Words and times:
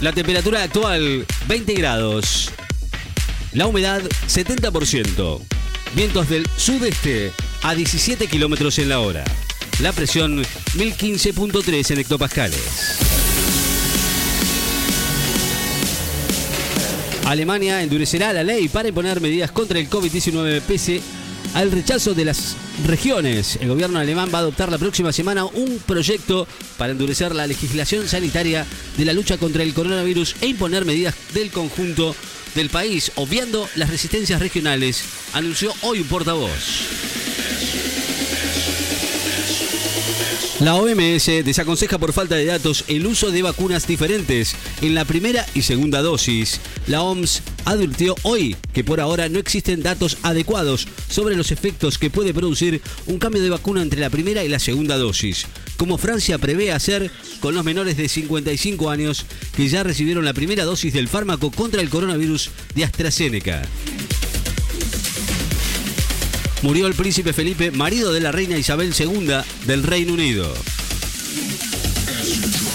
La 0.00 0.12
temperatura 0.12 0.62
actual 0.62 1.26
20 1.48 1.74
grados. 1.74 2.52
La 3.54 3.66
humedad 3.66 4.02
70%. 4.28 5.40
Vientos 5.96 6.28
del 6.28 6.46
sudeste 6.56 7.32
a 7.62 7.74
17 7.74 8.28
kilómetros 8.28 8.78
en 8.78 8.88
la 8.88 9.00
hora. 9.00 9.24
La 9.80 9.92
presión 9.92 10.44
1015.3 10.76 11.90
en 11.90 11.98
hectopascales. 11.98 13.00
Alemania 17.26 17.82
endurecerá 17.82 18.32
la 18.32 18.44
ley 18.44 18.68
para 18.68 18.88
imponer 18.88 19.20
medidas 19.20 19.50
contra 19.50 19.80
el 19.80 19.90
COVID-19 19.90 20.60
pese 20.60 21.00
al 21.52 21.70
rechazo 21.70 22.14
de 22.14 22.24
las 22.24 22.56
regiones. 22.86 23.58
El 23.60 23.68
gobierno 23.68 23.98
alemán 23.98 24.30
va 24.32 24.38
a 24.38 24.42
adoptar 24.42 24.70
la 24.70 24.78
próxima 24.78 25.12
semana 25.12 25.44
un 25.44 25.78
proyecto 25.86 26.46
para 26.78 26.92
endurecer 26.92 27.34
la 27.34 27.46
legislación 27.46 28.08
sanitaria 28.08 28.66
de 28.96 29.04
la 29.04 29.12
lucha 29.12 29.38
contra 29.38 29.62
el 29.62 29.74
coronavirus 29.74 30.36
e 30.40 30.46
imponer 30.46 30.84
medidas 30.84 31.14
del 31.34 31.50
conjunto 31.50 32.14
del 32.54 32.70
país, 32.70 33.12
obviando 33.16 33.68
las 33.74 33.90
resistencias 33.90 34.40
regionales, 34.40 35.02
anunció 35.32 35.72
hoy 35.82 36.00
un 36.00 36.08
portavoz. 36.08 37.23
La 40.64 40.76
OMS 40.76 41.26
desaconseja 41.44 41.98
por 41.98 42.14
falta 42.14 42.36
de 42.36 42.46
datos 42.46 42.86
el 42.88 43.06
uso 43.06 43.30
de 43.30 43.42
vacunas 43.42 43.86
diferentes 43.86 44.56
en 44.80 44.94
la 44.94 45.04
primera 45.04 45.44
y 45.54 45.60
segunda 45.60 46.00
dosis. 46.00 46.58
La 46.86 47.02
OMS 47.02 47.42
advirtió 47.66 48.14
hoy 48.22 48.56
que 48.72 48.82
por 48.82 48.98
ahora 48.98 49.28
no 49.28 49.38
existen 49.38 49.82
datos 49.82 50.16
adecuados 50.22 50.88
sobre 51.10 51.36
los 51.36 51.52
efectos 51.52 51.98
que 51.98 52.08
puede 52.08 52.32
producir 52.32 52.80
un 53.04 53.18
cambio 53.18 53.42
de 53.42 53.50
vacuna 53.50 53.82
entre 53.82 54.00
la 54.00 54.08
primera 54.08 54.42
y 54.42 54.48
la 54.48 54.58
segunda 54.58 54.96
dosis, 54.96 55.44
como 55.76 55.98
Francia 55.98 56.38
prevé 56.38 56.72
hacer 56.72 57.10
con 57.40 57.54
los 57.54 57.62
menores 57.62 57.98
de 57.98 58.08
55 58.08 58.88
años 58.88 59.26
que 59.54 59.68
ya 59.68 59.82
recibieron 59.82 60.24
la 60.24 60.32
primera 60.32 60.64
dosis 60.64 60.94
del 60.94 61.08
fármaco 61.08 61.50
contra 61.50 61.82
el 61.82 61.90
coronavirus 61.90 62.48
de 62.74 62.84
AstraZeneca 62.84 63.68
murió 66.64 66.86
el 66.86 66.94
príncipe 66.94 67.34
Felipe, 67.34 67.70
marido 67.72 68.10
de 68.14 68.20
la 68.20 68.32
reina 68.32 68.56
Isabel 68.56 68.94
II 68.98 69.34
del 69.66 69.82
Reino 69.82 70.14
Unido. 70.14 70.50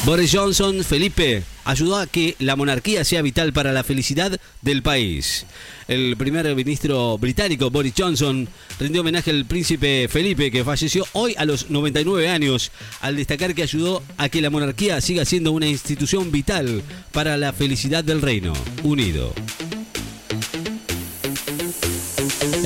Boris 0.06 0.32
Johnson, 0.32 0.84
Felipe, 0.84 1.42
ayudó 1.66 1.98
a 1.98 2.06
que 2.06 2.36
la 2.38 2.56
monarquía 2.56 3.04
sea 3.04 3.24
vital 3.24 3.52
para 3.52 3.74
la 3.74 3.84
felicidad 3.84 4.40
del 4.62 4.84
país. 4.84 5.48
El 5.88 6.16
primer 6.18 6.56
ministro 6.56 7.18
británico, 7.18 7.72
Boris 7.72 7.96
Johnson, 7.98 8.48
rindió 8.80 9.02
homenaje 9.02 9.32
al 9.32 9.46
príncipe 9.46 10.08
Felipe, 10.08 10.52
que 10.52 10.64
falleció 10.64 11.08
hoy 11.14 11.34
a 11.40 11.46
los 11.46 11.72
99 11.72 12.30
años, 12.30 12.72
al 13.02 13.16
destacar 13.16 13.56
que 13.56 13.64
ayudó 13.64 14.04
a 14.18 14.30
que 14.30 14.42
la 14.42 14.52
monarquía 14.52 15.02
siga 15.02 15.26
siendo 15.26 15.52
una 15.52 15.66
institución 15.66 16.32
vital 16.32 16.84
para 17.12 17.38
la 17.38 17.54
felicidad 17.54 18.04
del 18.04 18.22
Reino 18.22 18.54
Unido. 18.84 19.34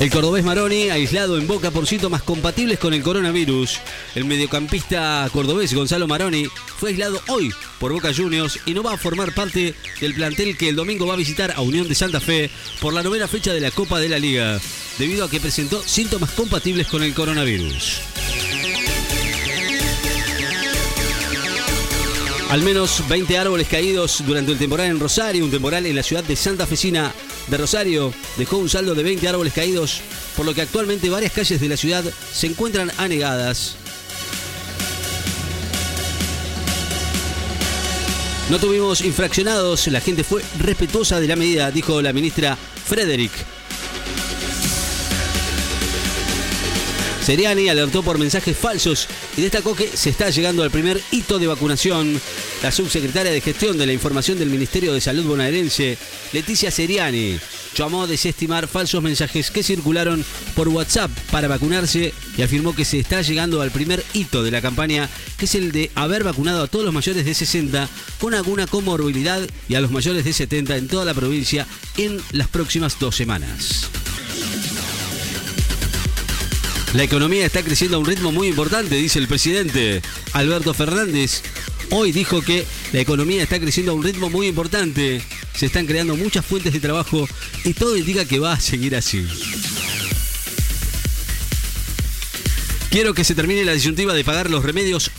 El 0.04 0.10
cordobés 0.10 0.44
Maroni, 0.44 0.90
aislado 0.90 1.38
en 1.38 1.46
Boca 1.46 1.70
por 1.70 1.86
síntomas 1.86 2.22
compatibles 2.22 2.78
con 2.78 2.92
el 2.92 3.02
coronavirus. 3.02 3.78
El 4.14 4.26
mediocampista 4.26 5.26
cordobés 5.32 5.72
Gonzalo 5.72 6.06
Maroni 6.06 6.44
fue 6.78 6.90
aislado 6.90 7.22
hoy 7.28 7.50
por 7.80 7.90
Boca 7.90 8.12
Juniors 8.14 8.60
y 8.66 8.74
no 8.74 8.82
va 8.82 8.92
a 8.92 8.98
formar 8.98 9.32
parte 9.32 9.74
del 10.02 10.12
plantel 10.12 10.58
que 10.58 10.68
el 10.68 10.76
domingo 10.76 11.06
va 11.06 11.14
a 11.14 11.16
visitar 11.16 11.54
a 11.56 11.62
Unión 11.62 11.88
de 11.88 11.94
Santa 11.94 12.20
Fe 12.20 12.50
por 12.82 12.92
la 12.92 13.02
novena 13.02 13.26
fecha 13.26 13.54
de 13.54 13.62
la 13.62 13.70
Copa 13.70 13.98
de 13.98 14.10
la 14.10 14.18
Liga, 14.18 14.60
debido 14.98 15.24
a 15.24 15.30
que 15.30 15.40
presentó 15.40 15.82
síntomas 15.82 16.32
compatibles 16.32 16.86
con 16.86 17.02
el 17.02 17.14
coronavirus. 17.14 18.02
Al 22.50 22.62
menos 22.62 23.02
20 23.08 23.38
árboles 23.38 23.68
caídos 23.68 24.22
durante 24.26 24.52
el 24.52 24.58
temporal 24.58 24.88
en 24.88 25.00
Rosario, 25.00 25.46
un 25.46 25.50
temporal 25.50 25.86
en 25.86 25.96
la 25.96 26.02
ciudad 26.02 26.22
de 26.22 26.36
Santa 26.36 26.66
Fecina 26.66 27.10
de 27.48 27.56
Rosario, 27.56 28.12
dejó 28.36 28.58
un 28.58 28.68
saldo 28.68 28.94
de 28.94 29.02
20 29.02 29.28
árboles 29.28 29.52
caídos, 29.52 30.00
por 30.36 30.46
lo 30.46 30.54
que 30.54 30.62
actualmente 30.62 31.10
varias 31.10 31.32
calles 31.32 31.60
de 31.60 31.68
la 31.68 31.76
ciudad 31.76 32.04
se 32.32 32.46
encuentran 32.46 32.90
anegadas. 32.98 33.76
No 38.50 38.58
tuvimos 38.58 39.00
infraccionados, 39.00 39.86
la 39.86 40.00
gente 40.00 40.22
fue 40.22 40.42
respetuosa 40.58 41.18
de 41.18 41.28
la 41.28 41.36
medida, 41.36 41.70
dijo 41.70 42.02
la 42.02 42.12
ministra 42.12 42.58
Frederick. 42.86 43.32
Seriani 47.24 47.70
alertó 47.70 48.02
por 48.02 48.18
mensajes 48.18 48.54
falsos 48.54 49.08
y 49.34 49.40
destacó 49.40 49.74
que 49.74 49.88
se 49.88 50.10
está 50.10 50.28
llegando 50.28 50.62
al 50.62 50.70
primer 50.70 51.00
hito 51.10 51.38
de 51.38 51.46
vacunación. 51.46 52.20
La 52.62 52.70
subsecretaria 52.70 53.32
de 53.32 53.40
Gestión 53.40 53.78
de 53.78 53.86
la 53.86 53.94
Información 53.94 54.38
del 54.38 54.50
Ministerio 54.50 54.92
de 54.92 55.00
Salud 55.00 55.24
bonaerense, 55.24 55.96
Leticia 56.34 56.70
Seriani, 56.70 57.38
llamó 57.74 58.02
a 58.02 58.06
desestimar 58.06 58.68
falsos 58.68 59.02
mensajes 59.02 59.50
que 59.50 59.62
circularon 59.62 60.22
por 60.54 60.68
WhatsApp 60.68 61.10
para 61.30 61.48
vacunarse 61.48 62.12
y 62.36 62.42
afirmó 62.42 62.74
que 62.74 62.84
se 62.84 62.98
está 62.98 63.22
llegando 63.22 63.62
al 63.62 63.70
primer 63.70 64.04
hito 64.12 64.42
de 64.42 64.50
la 64.50 64.60
campaña, 64.60 65.08
que 65.38 65.46
es 65.46 65.54
el 65.54 65.72
de 65.72 65.90
haber 65.94 66.24
vacunado 66.24 66.62
a 66.62 66.66
todos 66.66 66.84
los 66.84 66.92
mayores 66.92 67.24
de 67.24 67.32
60 67.32 67.88
con 68.20 68.34
alguna 68.34 68.66
comorbilidad 68.66 69.40
y 69.66 69.76
a 69.76 69.80
los 69.80 69.90
mayores 69.90 70.26
de 70.26 70.34
70 70.34 70.76
en 70.76 70.88
toda 70.88 71.06
la 71.06 71.14
provincia 71.14 71.66
en 71.96 72.20
las 72.32 72.48
próximas 72.48 72.98
dos 72.98 73.16
semanas. 73.16 73.88
La 76.94 77.02
economía 77.02 77.44
está 77.44 77.64
creciendo 77.64 77.96
a 77.96 78.00
un 78.00 78.06
ritmo 78.06 78.30
muy 78.30 78.46
importante, 78.46 78.94
dice 78.94 79.18
el 79.18 79.26
presidente 79.26 80.00
Alberto 80.32 80.72
Fernández. 80.74 81.42
Hoy 81.90 82.12
dijo 82.12 82.40
que 82.40 82.64
la 82.92 83.00
economía 83.00 83.42
está 83.42 83.58
creciendo 83.58 83.90
a 83.90 83.94
un 83.96 84.04
ritmo 84.04 84.30
muy 84.30 84.46
importante, 84.46 85.20
se 85.56 85.66
están 85.66 85.86
creando 85.86 86.14
muchas 86.14 86.46
fuentes 86.46 86.72
de 86.72 86.78
trabajo 86.78 87.28
y 87.64 87.74
todo 87.74 87.96
indica 87.96 88.24
que 88.26 88.38
va 88.38 88.52
a 88.52 88.60
seguir 88.60 88.94
así. 88.94 89.26
Quiero 92.90 93.12
que 93.12 93.24
se 93.24 93.34
termine 93.34 93.64
la 93.64 93.72
disyuntiva 93.72 94.14
de 94.14 94.22
pagar 94.22 94.48
los 94.48 94.64
remedios 94.64 95.10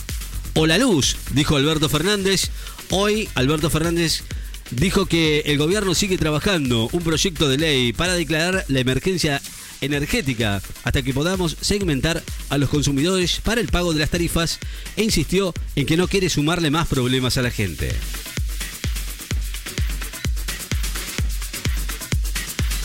o 0.54 0.66
la 0.66 0.78
luz, 0.78 1.18
dijo 1.32 1.56
Alberto 1.56 1.90
Fernández. 1.90 2.48
Hoy 2.88 3.28
Alberto 3.34 3.68
Fernández 3.68 4.22
dijo 4.70 5.04
que 5.04 5.40
el 5.40 5.58
gobierno 5.58 5.94
sigue 5.94 6.16
trabajando 6.16 6.88
un 6.92 7.02
proyecto 7.02 7.50
de 7.50 7.58
ley 7.58 7.92
para 7.92 8.14
declarar 8.14 8.64
la 8.68 8.80
emergencia 8.80 9.42
energética 9.80 10.62
hasta 10.84 11.02
que 11.02 11.14
podamos 11.14 11.56
segmentar 11.60 12.22
a 12.48 12.58
los 12.58 12.68
consumidores 12.68 13.40
para 13.40 13.60
el 13.60 13.68
pago 13.68 13.92
de 13.92 14.00
las 14.00 14.10
tarifas 14.10 14.58
e 14.96 15.04
insistió 15.04 15.54
en 15.74 15.86
que 15.86 15.96
no 15.96 16.08
quiere 16.08 16.28
sumarle 16.28 16.70
más 16.70 16.88
problemas 16.88 17.38
a 17.38 17.42
la 17.42 17.50
gente. 17.50 17.92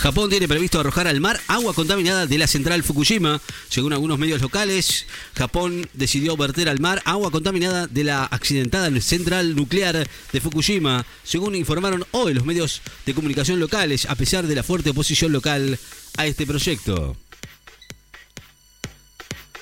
Japón 0.02 0.32
tiene 0.32 0.48
previsto 0.48 0.80
arrojar 0.80 1.08
al 1.08 1.22
mar 1.22 1.40
agua 1.48 1.76
contaminada 1.76 2.26
de 2.26 2.40
la 2.40 2.48
central 2.48 2.82
Fukushima. 2.82 3.40
Según 3.70 3.94
algunos 3.94 4.18
medios 4.18 4.42
locales, 4.42 5.06
Japón 5.36 5.88
decidió 5.94 6.36
verter 6.36 6.70
al 6.70 6.80
mar 6.80 7.04
agua 7.06 7.30
contaminada 7.30 7.86
de 7.86 8.04
la 8.06 8.24
accidentada 8.26 8.90
central 9.00 9.56
nuclear 9.56 10.10
de 10.34 10.42
Fukushima, 10.42 11.06
según 11.24 11.54
informaron 11.54 12.04
hoy 12.10 12.34
los 12.34 12.46
medios 12.46 12.82
de 13.06 13.14
comunicación 13.14 13.60
locales, 13.60 14.08
a 14.08 14.16
pesar 14.16 14.48
de 14.48 14.56
la 14.56 14.64
fuerte 14.64 14.90
oposición 14.90 15.32
local 15.32 15.78
a 16.18 16.26
este 16.26 16.48
proyecto. 16.48 17.16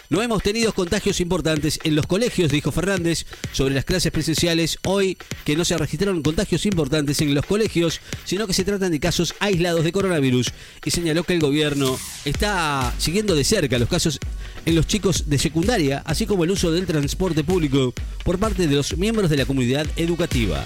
No 0.10 0.24
hemos 0.24 0.42
tenido 0.42 0.74
contagios 0.74 1.22
importantes 1.22 1.80
en 1.84 1.96
los 1.96 2.08
colegios, 2.08 2.52
dijo 2.52 2.72
Fernández, 2.72 3.28
sobre 3.52 3.76
las 3.76 3.86
clases 3.86 4.12
presenciales 4.12 4.80
hoy, 4.84 5.20
que 5.46 5.56
no 5.56 5.64
se 5.64 5.78
registraron 5.78 6.24
contagios 6.24 6.66
importantes 6.66 7.22
en 7.22 7.36
los 7.36 7.46
colegios, 7.46 8.02
sino 8.26 8.48
que 8.48 8.54
se 8.54 8.64
tratan 8.64 8.92
de 8.92 9.00
casos 9.00 9.36
aislados 9.40 9.84
de 9.84 9.92
coronavirus, 9.92 10.52
y 10.84 10.90
señaló 10.90 11.24
que 11.24 11.34
el 11.34 11.40
gobierno 11.40 12.00
está 12.26 12.92
siguiendo 12.98 13.36
de 13.36 13.44
cerca 13.44 13.78
los 13.78 13.88
casos 13.88 14.20
en 14.66 14.74
los 14.74 14.88
chicos 14.88 15.30
de 15.30 15.38
secundaria, 15.38 16.02
así 16.06 16.26
como 16.26 16.44
el 16.44 16.50
uso 16.50 16.72
del 16.72 16.88
transporte 16.88 17.44
público 17.44 17.94
por 18.26 18.40
parte 18.40 18.66
de 18.66 18.76
los 18.76 18.98
miembros 18.98 19.30
de 19.30 19.38
la 19.38 19.46
comunidad 19.46 19.86
educativa. 19.96 20.66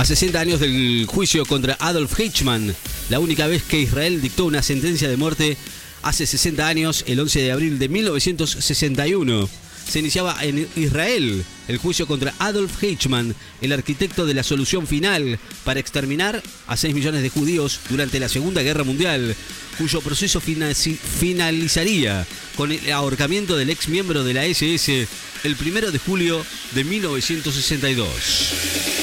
A 0.00 0.04
60 0.06 0.40
años 0.40 0.60
del 0.60 1.04
juicio 1.06 1.44
contra 1.44 1.76
Adolf 1.78 2.18
Eichmann, 2.18 2.74
la 3.10 3.20
única 3.20 3.46
vez 3.46 3.62
que 3.62 3.82
Israel 3.82 4.22
dictó 4.22 4.46
una 4.46 4.62
sentencia 4.62 5.10
de 5.10 5.18
muerte 5.18 5.58
hace 6.00 6.26
60 6.26 6.66
años, 6.66 7.04
el 7.06 7.20
11 7.20 7.42
de 7.42 7.52
abril 7.52 7.78
de 7.78 7.90
1961. 7.90 9.46
Se 9.86 9.98
iniciaba 9.98 10.42
en 10.42 10.66
Israel 10.74 11.44
el 11.68 11.76
juicio 11.76 12.06
contra 12.06 12.32
Adolf 12.38 12.82
Eichmann, 12.82 13.34
el 13.60 13.72
arquitecto 13.72 14.24
de 14.24 14.32
la 14.32 14.42
solución 14.42 14.86
final 14.86 15.38
para 15.64 15.80
exterminar 15.80 16.42
a 16.66 16.78
6 16.78 16.94
millones 16.94 17.20
de 17.20 17.28
judíos 17.28 17.78
durante 17.90 18.20
la 18.20 18.30
Segunda 18.30 18.62
Guerra 18.62 18.84
Mundial, 18.84 19.36
cuyo 19.76 20.00
proceso 20.00 20.40
finalizaría 20.40 22.26
con 22.56 22.72
el 22.72 22.90
ahorcamiento 22.90 23.54
del 23.54 23.68
ex 23.68 23.88
miembro 23.88 24.24
de 24.24 24.32
la 24.32 24.46
SS 24.46 25.06
el 25.44 25.56
1 25.60 25.90
de 25.90 25.98
julio 25.98 26.42
de 26.74 26.84
1962. 26.84 28.99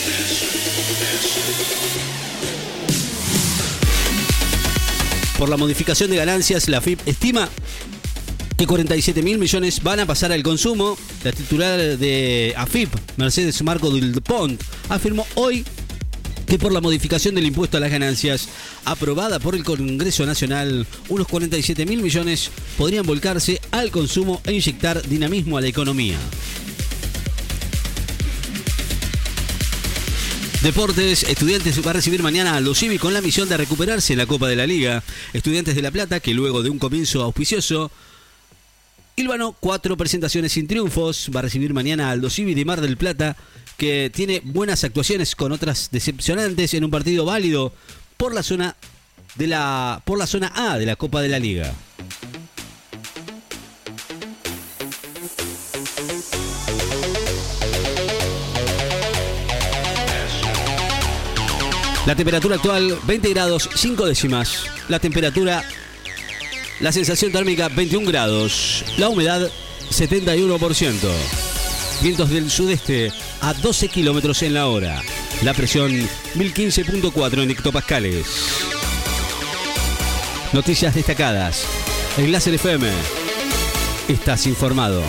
Por 5.37 5.49
la 5.49 5.57
modificación 5.57 6.09
de 6.09 6.17
ganancias, 6.17 6.67
la 6.67 6.81
FIP 6.81 6.99
estima 7.07 7.47
que 8.57 8.65
47 8.65 9.21
mil 9.21 9.37
millones 9.37 9.83
van 9.83 9.99
a 9.99 10.07
pasar 10.07 10.31
al 10.31 10.41
consumo. 10.41 10.97
La 11.23 11.31
titular 11.31 11.77
de 11.77 12.55
AFIP, 12.57 12.89
Mercedes 13.17 13.61
Marco 13.61 13.91
Pont, 14.23 14.59
afirmó 14.89 15.27
hoy 15.35 15.63
que 16.47 16.57
por 16.57 16.71
la 16.71 16.81
modificación 16.81 17.35
del 17.35 17.45
impuesto 17.45 17.77
a 17.77 17.79
las 17.79 17.91
ganancias 17.91 18.47
aprobada 18.85 19.37
por 19.37 19.53
el 19.53 19.63
Congreso 19.63 20.25
Nacional, 20.25 20.87
unos 21.07 21.27
47 21.27 21.85
mil 21.85 22.01
millones 22.01 22.49
podrían 22.75 23.05
volcarse 23.05 23.61
al 23.69 23.91
consumo 23.91 24.41
e 24.43 24.53
inyectar 24.53 25.07
dinamismo 25.07 25.57
a 25.57 25.61
la 25.61 25.67
economía. 25.67 26.17
Deportes, 30.63 31.23
Estudiantes 31.23 31.85
va 31.85 31.91
a 31.91 31.93
recibir 31.93 32.23
mañana 32.23 32.55
a 32.55 32.59
los 32.59 32.79
Civi 32.79 32.97
con 32.97 33.13
la 33.13 33.21
misión 33.21 33.47
de 33.47 33.57
recuperarse 33.57 34.13
en 34.13 34.19
la 34.19 34.25
Copa 34.25 34.47
de 34.47 34.55
la 34.55 34.65
Liga. 34.65 35.03
Estudiantes 35.31 35.75
de 35.75 35.81
La 35.83 35.91
Plata, 35.91 36.19
que 36.19 36.33
luego 36.33 36.63
de 36.63 36.71
un 36.71 36.79
comienzo 36.79 37.21
auspicioso, 37.21 37.91
Ilvano, 39.15 39.55
cuatro 39.59 39.95
presentaciones 39.95 40.51
sin 40.51 40.67
triunfos, 40.67 41.29
va 41.33 41.39
a 41.39 41.43
recibir 41.43 41.73
mañana 41.73 42.09
al 42.09 42.29
Civi 42.31 42.55
de 42.55 42.65
Mar 42.65 42.81
del 42.81 42.97
Plata, 42.97 43.37
que 43.77 44.11
tiene 44.13 44.41
buenas 44.43 44.83
actuaciones 44.83 45.35
con 45.35 45.51
otras 45.51 45.89
decepcionantes 45.91 46.73
en 46.73 46.83
un 46.83 46.91
partido 46.91 47.23
válido 47.23 47.71
por 48.17 48.33
la 48.33 48.41
zona 48.41 48.75
de 49.35 49.47
la 49.47 50.01
por 50.05 50.17
la 50.17 50.25
zona 50.25 50.51
A 50.55 50.79
de 50.79 50.87
la 50.87 50.95
Copa 50.95 51.21
de 51.21 51.29
la 51.29 51.39
Liga. 51.39 51.73
La 62.07 62.15
temperatura 62.15 62.55
actual 62.55 62.97
20 63.03 63.29
grados 63.31 63.69
5 63.75 64.05
décimas. 64.05 64.63
La 64.87 64.97
temperatura, 64.97 65.61
la 66.79 66.93
sensación 66.93 67.33
térmica 67.33 67.67
21 67.67 68.07
grados. 68.07 68.85
La 68.97 69.09
humedad 69.09 69.51
71%. 69.91 70.93
Vientos 72.01 72.29
del 72.29 72.49
sudeste 72.49 73.11
a 73.41 73.53
12 73.53 73.89
kilómetros 73.89 74.41
en 74.43 74.53
la 74.53 74.67
hora. 74.67 75.01
La 75.41 75.53
presión 75.53 75.91
1015.4 76.35 77.43
en 77.43 77.51
hectopascales. 77.51 78.25
Noticias 80.53 80.95
destacadas. 80.95 81.65
El 82.17 82.31
Láser 82.31 82.53
FM. 82.53 82.89
Estás 84.07 84.47
informado. 84.47 85.03